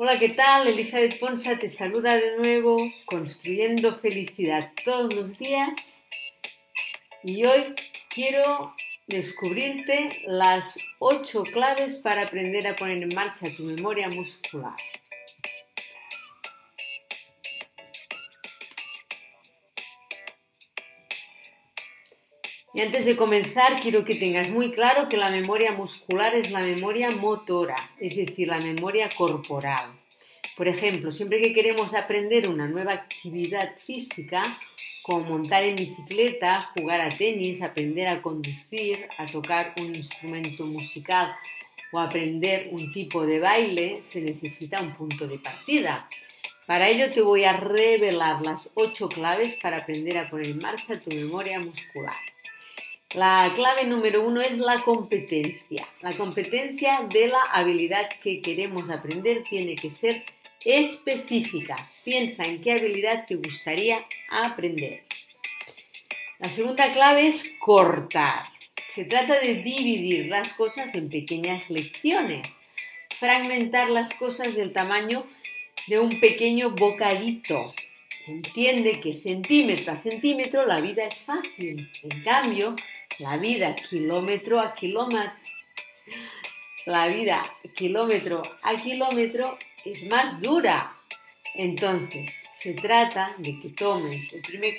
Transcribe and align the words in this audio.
Hola, 0.00 0.16
¿qué 0.16 0.28
tal? 0.28 0.68
Elizabeth 0.68 1.18
Ponsa 1.18 1.58
te 1.58 1.68
saluda 1.68 2.14
de 2.14 2.36
nuevo, 2.36 2.78
construyendo 3.04 3.98
felicidad 3.98 4.70
todos 4.84 5.12
los 5.12 5.36
días. 5.38 5.70
Y 7.24 7.44
hoy 7.44 7.74
quiero 8.08 8.76
descubrirte 9.08 10.22
las 10.24 10.78
ocho 11.00 11.42
claves 11.42 11.96
para 11.96 12.22
aprender 12.22 12.68
a 12.68 12.76
poner 12.76 13.02
en 13.02 13.12
marcha 13.12 13.48
tu 13.56 13.64
memoria 13.64 14.08
muscular. 14.08 14.76
Y 22.74 22.82
antes 22.82 23.06
de 23.06 23.16
comenzar, 23.16 23.80
quiero 23.80 24.04
que 24.04 24.14
tengas 24.14 24.50
muy 24.50 24.72
claro 24.72 25.08
que 25.08 25.16
la 25.16 25.30
memoria 25.30 25.72
muscular 25.72 26.34
es 26.34 26.50
la 26.50 26.60
memoria 26.60 27.10
motora, 27.10 27.76
es 27.98 28.14
decir, 28.16 28.48
la 28.48 28.60
memoria 28.60 29.08
corporal. 29.16 29.90
Por 30.54 30.68
ejemplo, 30.68 31.10
siempre 31.10 31.40
que 31.40 31.54
queremos 31.54 31.94
aprender 31.94 32.46
una 32.48 32.66
nueva 32.66 32.92
actividad 32.92 33.76
física, 33.78 34.58
como 35.02 35.38
montar 35.38 35.64
en 35.64 35.76
bicicleta, 35.76 36.70
jugar 36.74 37.00
a 37.00 37.08
tenis, 37.08 37.62
aprender 37.62 38.06
a 38.08 38.20
conducir, 38.20 39.08
a 39.16 39.24
tocar 39.24 39.72
un 39.78 39.94
instrumento 39.94 40.66
musical 40.66 41.34
o 41.90 41.98
aprender 41.98 42.68
un 42.72 42.92
tipo 42.92 43.24
de 43.24 43.40
baile, 43.40 44.02
se 44.02 44.20
necesita 44.20 44.82
un 44.82 44.94
punto 44.94 45.26
de 45.26 45.38
partida. 45.38 46.06
Para 46.66 46.90
ello 46.90 47.10
te 47.14 47.22
voy 47.22 47.44
a 47.44 47.56
revelar 47.56 48.42
las 48.42 48.72
ocho 48.74 49.08
claves 49.08 49.56
para 49.62 49.78
aprender 49.78 50.18
a 50.18 50.28
poner 50.28 50.48
en 50.48 50.58
marcha 50.58 51.00
tu 51.00 51.08
memoria 51.08 51.58
muscular. 51.58 52.18
La 53.14 53.50
clave 53.54 53.84
número 53.84 54.20
uno 54.20 54.42
es 54.42 54.58
la 54.58 54.82
competencia. 54.82 55.88
La 56.02 56.12
competencia 56.12 57.06
de 57.10 57.28
la 57.28 57.40
habilidad 57.40 58.10
que 58.22 58.42
queremos 58.42 58.90
aprender 58.90 59.44
tiene 59.48 59.76
que 59.76 59.90
ser 59.90 60.26
específica. 60.62 61.90
Piensa 62.04 62.44
en 62.44 62.60
qué 62.60 62.72
habilidad 62.72 63.24
te 63.26 63.36
gustaría 63.36 64.04
aprender. 64.30 65.04
La 66.38 66.50
segunda 66.50 66.92
clave 66.92 67.28
es 67.28 67.50
cortar. 67.58 68.44
Se 68.90 69.06
trata 69.06 69.40
de 69.40 69.54
dividir 69.54 70.26
las 70.26 70.52
cosas 70.52 70.94
en 70.94 71.08
pequeñas 71.08 71.70
lecciones, 71.70 72.46
fragmentar 73.18 73.88
las 73.88 74.12
cosas 74.12 74.54
del 74.54 74.74
tamaño 74.74 75.24
de 75.86 75.98
un 75.98 76.20
pequeño 76.20 76.72
bocadito. 76.72 77.72
Entiende 78.28 79.00
que 79.00 79.16
centímetro 79.16 79.94
a 79.94 80.02
centímetro 80.02 80.66
la 80.66 80.80
vida 80.80 81.06
es 81.06 81.24
fácil. 81.24 81.90
En 82.02 82.22
cambio, 82.22 82.76
la 83.18 83.38
vida 83.38 83.74
kilómetro 83.74 84.60
a 84.60 84.74
kilómetro, 84.74 85.32
la 86.84 87.08
vida 87.08 87.50
kilómetro 87.74 88.42
a 88.62 88.76
kilómetro 88.76 89.58
es 89.82 90.06
más 90.08 90.42
dura. 90.42 90.94
Entonces, 91.54 92.34
se 92.52 92.74
trata 92.74 93.34
de 93.38 93.58
que 93.58 93.70
tomes 93.70 94.30
el 94.34 94.42
primer 94.42 94.74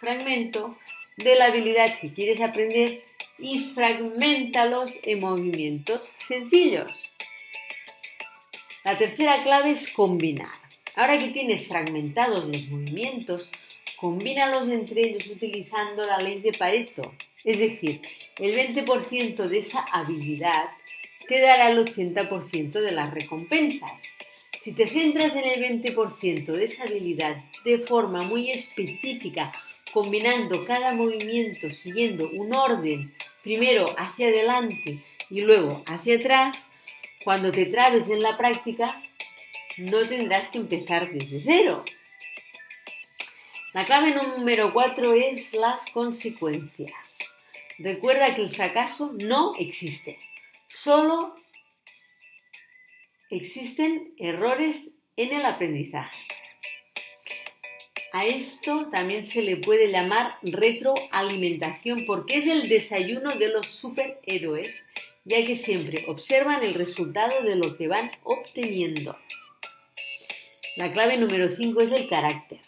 fragmento 0.00 0.78
de 1.18 1.34
la 1.36 1.46
habilidad 1.46 1.98
que 2.00 2.12
quieres 2.12 2.40
aprender 2.40 3.04
y 3.38 3.70
fragmentalos 3.74 4.98
en 5.02 5.20
movimientos 5.20 6.10
sencillos. 6.26 7.14
La 8.82 8.96
tercera 8.96 9.42
clave 9.42 9.72
es 9.72 9.90
combinar. 9.90 10.63
Ahora 10.96 11.18
que 11.18 11.28
tienes 11.28 11.66
fragmentados 11.66 12.46
los 12.46 12.68
movimientos, 12.68 13.50
combínalos 13.96 14.68
entre 14.68 15.02
ellos 15.02 15.26
utilizando 15.28 16.06
la 16.06 16.18
ley 16.18 16.40
de 16.40 16.52
Pareto. 16.52 17.12
Es 17.42 17.58
decir, 17.58 18.00
el 18.38 18.54
20% 18.54 19.48
de 19.48 19.58
esa 19.58 19.80
habilidad 19.80 20.66
te 21.26 21.40
dará 21.40 21.70
el 21.70 21.78
80% 21.78 22.72
de 22.72 22.92
las 22.92 23.12
recompensas. 23.12 24.00
Si 24.60 24.72
te 24.72 24.86
centras 24.86 25.34
en 25.36 25.44
el 25.44 25.82
20% 25.82 26.46
de 26.46 26.64
esa 26.64 26.84
habilidad 26.84 27.36
de 27.64 27.78
forma 27.78 28.22
muy 28.22 28.50
específica, 28.50 29.52
combinando 29.92 30.64
cada 30.64 30.92
movimiento 30.92 31.70
siguiendo 31.70 32.30
un 32.30 32.54
orden, 32.54 33.14
primero 33.42 33.94
hacia 33.98 34.28
adelante 34.28 35.00
y 35.28 35.40
luego 35.42 35.82
hacia 35.86 36.16
atrás, 36.16 36.66
cuando 37.24 37.52
te 37.52 37.66
trabes 37.66 38.10
en 38.10 38.22
la 38.22 38.36
práctica, 38.36 39.02
no 39.76 40.06
tendrás 40.06 40.50
que 40.50 40.58
empezar 40.58 41.10
desde 41.12 41.42
cero. 41.44 41.84
La 43.72 43.84
clave 43.84 44.14
número 44.14 44.72
4 44.72 45.14
es 45.14 45.52
las 45.52 45.90
consecuencias. 45.90 47.18
Recuerda 47.78 48.34
que 48.36 48.42
el 48.42 48.50
fracaso 48.50 49.12
no 49.18 49.56
existe, 49.58 50.18
solo 50.68 51.34
existen 53.30 54.14
errores 54.16 54.92
en 55.16 55.34
el 55.34 55.44
aprendizaje. 55.44 56.18
A 58.12 58.26
esto 58.26 58.90
también 58.92 59.26
se 59.26 59.42
le 59.42 59.56
puede 59.56 59.90
llamar 59.90 60.38
retroalimentación 60.42 62.06
porque 62.06 62.36
es 62.36 62.46
el 62.46 62.68
desayuno 62.68 63.34
de 63.36 63.48
los 63.48 63.66
superhéroes, 63.66 64.86
ya 65.24 65.44
que 65.44 65.56
siempre 65.56 66.04
observan 66.06 66.62
el 66.62 66.74
resultado 66.74 67.42
de 67.42 67.56
lo 67.56 67.76
que 67.76 67.88
van 67.88 68.12
obteniendo. 68.22 69.18
La 70.76 70.92
clave 70.92 71.18
número 71.18 71.48
5 71.48 71.80
es 71.82 71.92
el 71.92 72.08
carácter. 72.08 72.58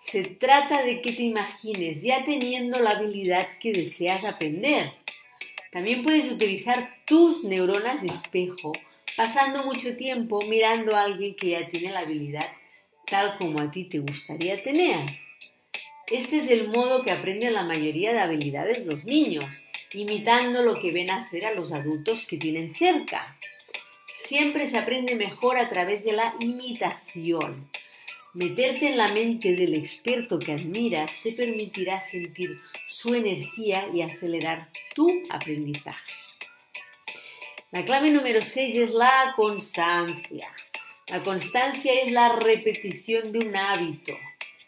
Se 0.00 0.24
trata 0.24 0.82
de 0.82 1.00
que 1.00 1.12
te 1.12 1.22
imagines 1.22 2.02
ya 2.02 2.24
teniendo 2.24 2.80
la 2.80 2.90
habilidad 2.90 3.46
que 3.60 3.72
deseas 3.72 4.24
aprender. 4.24 4.92
También 5.70 6.02
puedes 6.02 6.30
utilizar 6.30 6.96
tus 7.06 7.44
neuronas 7.44 8.02
de 8.02 8.08
espejo, 8.08 8.72
pasando 9.16 9.64
mucho 9.64 9.96
tiempo 9.96 10.42
mirando 10.42 10.96
a 10.96 11.04
alguien 11.04 11.34
que 11.36 11.50
ya 11.50 11.68
tiene 11.68 11.92
la 11.92 12.00
habilidad 12.00 12.46
tal 13.12 13.36
como 13.36 13.60
a 13.60 13.70
ti 13.70 13.84
te 13.84 13.98
gustaría 13.98 14.62
tener. 14.62 15.00
Este 16.06 16.38
es 16.38 16.50
el 16.50 16.68
modo 16.68 17.02
que 17.04 17.12
aprenden 17.12 17.52
la 17.52 17.62
mayoría 17.62 18.14
de 18.14 18.20
habilidades 18.20 18.86
los 18.86 19.04
niños, 19.04 19.44
imitando 19.92 20.62
lo 20.62 20.80
que 20.80 20.92
ven 20.92 21.10
hacer 21.10 21.44
a 21.44 21.52
los 21.52 21.72
adultos 21.72 22.26
que 22.26 22.38
tienen 22.38 22.74
cerca. 22.74 23.36
Siempre 24.26 24.68
se 24.68 24.78
aprende 24.78 25.16
mejor 25.16 25.58
a 25.58 25.68
través 25.68 26.04
de 26.04 26.12
la 26.12 26.34
imitación. 26.40 27.68
Meterte 28.34 28.88
en 28.88 28.96
la 28.96 29.08
mente 29.08 29.54
del 29.54 29.74
experto 29.74 30.38
que 30.38 30.52
admiras 30.52 31.12
te 31.22 31.32
permitirá 31.32 32.00
sentir 32.00 32.58
su 32.86 33.14
energía 33.14 33.88
y 33.92 34.00
acelerar 34.00 34.70
tu 34.94 35.22
aprendizaje. 35.28 36.12
La 37.72 37.84
clave 37.84 38.10
número 38.10 38.40
6 38.40 38.76
es 38.76 38.90
la 38.92 39.34
constancia. 39.36 40.48
La 41.08 41.22
constancia 41.22 41.92
es 41.92 42.12
la 42.12 42.36
repetición 42.36 43.32
de 43.32 43.40
un 43.40 43.56
hábito 43.56 44.16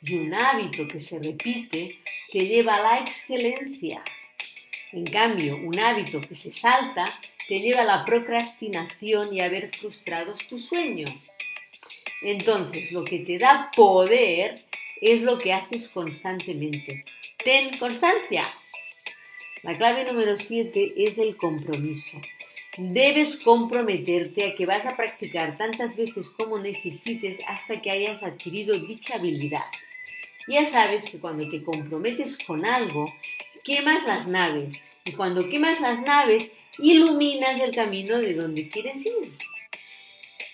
y 0.03 0.15
un 0.15 0.35
hábito 0.35 0.87
que 0.89 1.01
se 1.01 1.19
repite 1.21 2.01
te 2.33 2.47
lleva 2.47 2.75
a 2.75 2.83
la 2.83 2.99
excelencia. 2.99 4.03
En 4.93 5.07
cambio, 5.07 5.57
un 5.57 5.79
hábito 5.79 6.21
que 6.21 6.35
se 6.35 6.53
salta 6.53 7.07
te 7.49 7.61
lleva 7.61 7.83
a 7.83 7.85
la 7.85 8.05
procrastinación 8.05 9.35
y 9.35 9.41
a 9.41 9.49
ver 9.49 9.71
frustrados 9.75 10.49
tus 10.49 10.67
sueños. 10.67 11.11
Entonces, 12.23 12.93
lo 12.93 13.05
que 13.05 13.19
te 13.19 13.39
da 13.39 13.71
poder 13.75 14.65
es 15.01 15.23
lo 15.23 15.39
que 15.39 15.53
haces 15.53 15.89
constantemente. 15.89 17.05
Ten 17.45 17.77
constancia. 17.79 18.49
La 19.63 19.77
clave 19.77 20.05
número 20.05 20.37
7 20.37 20.95
es 20.97 21.19
el 21.19 21.37
compromiso. 21.37 22.21
Debes 22.77 23.41
comprometerte 23.41 24.47
a 24.47 24.57
que 24.57 24.67
vas 24.67 24.85
a 24.87 24.97
practicar 24.97 25.57
tantas 25.57 25.97
veces 25.97 26.31
como 26.31 26.59
necesites 26.59 27.39
hasta 27.47 27.81
que 27.81 27.91
hayas 27.91 28.23
adquirido 28.23 28.79
dicha 28.79 29.17
habilidad. 29.17 29.67
Ya 30.49 30.65
sabes 30.67 31.09
que 31.09 31.21
cuando 31.21 31.49
te 31.49 31.63
comprometes 31.63 32.39
con 32.39 32.65
algo, 32.65 33.15
quemas 33.63 34.07
las 34.07 34.27
naves 34.27 34.83
y 35.05 35.13
cuando 35.13 35.49
quemas 35.51 35.83
las 35.83 36.01
naves, 36.01 36.57
iluminas 36.79 37.61
el 37.61 37.75
camino 37.75 38.19
de 38.19 38.35
donde 38.35 38.71
quieres 38.71 39.05
ir. 39.05 39.37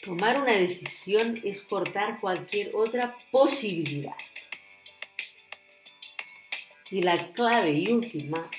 Tomar 0.02 0.40
una 0.40 0.56
decisión 0.56 1.40
es 1.44 1.62
cortar 1.62 2.18
cualquier 2.18 2.72
otra 2.74 3.16
posibilidad. 3.30 4.16
Y 6.90 7.02
la 7.02 7.32
clave 7.32 7.70
y 7.70 7.92
última, 7.92 8.50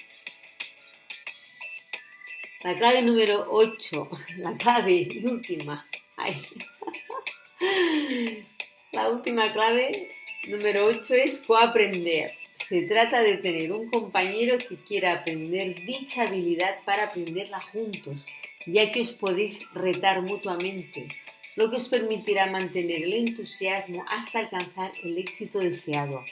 la 2.63 2.75
clave 2.75 3.01
número 3.01 3.47
8, 3.49 4.09
la 4.37 4.55
clave 4.55 4.93
y 4.93 5.25
última, 5.25 5.85
la 8.93 9.09
última 9.09 9.51
clave 9.51 10.09
número 10.47 10.85
8 10.85 11.15
es 11.15 11.41
coaprender. 11.41 12.40
Se 12.67 12.83
trata 12.83 13.21
de 13.21 13.37
tener 13.37 13.71
un 13.71 13.89
compañero 13.89 14.57
que 14.57 14.75
quiera 14.77 15.13
aprender 15.13 15.85
dicha 15.85 16.23
habilidad 16.23 16.79
para 16.85 17.05
aprenderla 17.05 17.59
juntos, 17.59 18.25
ya 18.65 18.91
que 18.91 19.01
os 19.01 19.11
podéis 19.11 19.67
retar 19.73 20.21
mutuamente 20.21 21.07
lo 21.55 21.69
que 21.69 21.77
os 21.77 21.89
permitirá 21.89 22.49
mantener 22.49 23.03
el 23.03 23.13
entusiasmo 23.13 24.05
hasta 24.07 24.39
alcanzar 24.39 24.91
el 25.03 25.17
éxito 25.17 25.59
deseado. 25.59 26.23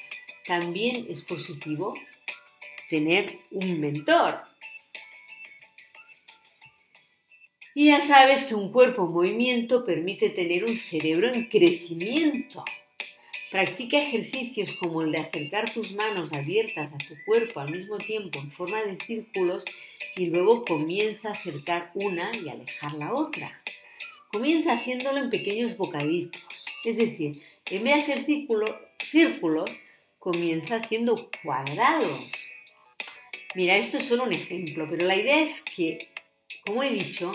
También 0.45 1.07
es 1.09 1.23
positivo 1.23 1.93
tener 2.89 3.39
un 3.51 3.79
mentor. 3.79 4.41
Y 7.75 7.87
ya 7.87 8.01
sabes 8.01 8.45
que 8.45 8.55
un 8.55 8.71
cuerpo 8.71 9.05
en 9.05 9.11
movimiento 9.11 9.85
permite 9.85 10.29
tener 10.29 10.65
un 10.65 10.77
cerebro 10.77 11.27
en 11.27 11.47
crecimiento. 11.49 12.63
Practica 13.51 13.97
ejercicios 13.97 14.75
como 14.75 15.01
el 15.01 15.11
de 15.11 15.19
acercar 15.19 15.73
tus 15.73 15.95
manos 15.95 16.31
abiertas 16.33 16.93
a 16.93 16.97
tu 16.99 17.15
cuerpo 17.25 17.59
al 17.59 17.71
mismo 17.71 17.97
tiempo 17.97 18.37
en 18.37 18.51
forma 18.51 18.83
de 18.83 18.99
círculos 19.03 19.63
y 20.15 20.27
luego 20.27 20.65
comienza 20.65 21.29
a 21.29 21.31
acercar 21.31 21.89
una 21.95 22.31
y 22.35 22.47
alejar 22.47 22.93
la 22.93 23.11
otra. 23.11 23.59
Comienza 24.31 24.73
haciéndolo 24.73 25.17
en 25.17 25.31
pequeños 25.31 25.75
bocaditos. 25.77 26.43
Es 26.85 26.97
decir, 26.97 27.41
en 27.65 27.83
vez 27.83 28.05
de 28.05 28.13
hacer 28.13 28.25
círculos, 28.99 29.71
comienza 30.19 30.75
haciendo 30.75 31.31
cuadrados. 31.43 32.29
Mira, 33.55 33.77
esto 33.77 33.97
es 33.97 34.05
solo 34.05 34.25
un 34.25 34.33
ejemplo, 34.33 34.85
pero 34.87 35.07
la 35.07 35.15
idea 35.15 35.41
es 35.41 35.63
que, 35.63 36.07
como 36.63 36.83
he 36.83 36.91
dicho, 36.91 37.31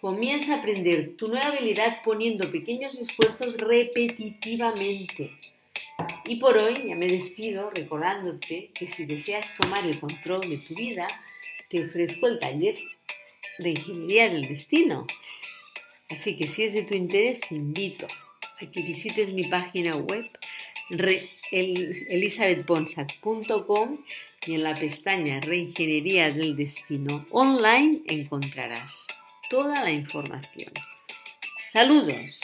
comienza 0.00 0.54
a 0.54 0.58
aprender 0.58 1.16
tu 1.16 1.28
nueva 1.28 1.48
habilidad 1.48 2.02
poniendo 2.02 2.50
pequeños 2.50 2.98
esfuerzos 2.98 3.56
repetitivamente. 3.56 5.32
Y 6.24 6.36
por 6.36 6.56
hoy 6.56 6.84
ya 6.86 6.94
me 6.94 7.08
despido 7.08 7.70
recordándote 7.70 8.70
que 8.74 8.86
si 8.86 9.06
deseas 9.06 9.56
tomar 9.56 9.84
el 9.84 9.98
control 9.98 10.48
de 10.48 10.58
tu 10.58 10.74
vida, 10.74 11.08
te 11.68 11.84
ofrezco 11.84 12.28
el 12.28 12.38
taller 12.38 12.78
de 13.58 13.70
Ingeniería 13.70 14.28
del 14.28 14.46
Destino. 14.46 15.06
Así 16.08 16.36
que 16.36 16.46
si 16.46 16.62
es 16.64 16.74
de 16.74 16.82
tu 16.82 16.94
interés, 16.94 17.40
te 17.40 17.56
invito 17.56 18.06
a 18.60 18.66
que 18.70 18.82
visites 18.82 19.32
mi 19.32 19.44
página 19.44 19.96
web 19.96 20.28
elisabethbonsac.com 21.50 23.98
y 24.46 24.54
en 24.54 24.62
la 24.62 24.74
pestaña 24.74 25.40
Reingeniería 25.40 26.30
del 26.30 26.56
Destino 26.56 27.26
Online 27.30 28.00
encontrarás 28.06 29.08
toda 29.48 29.84
la 29.84 29.90
información. 29.90 30.72
Saludos. 31.58 32.40